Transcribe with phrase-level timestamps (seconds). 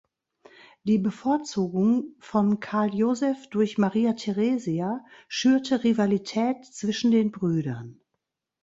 [0.81, 8.01] Die Bevorzugung von Karl Joseph durch Maria Theresia schürte Rivalität zwischen den Brüdern.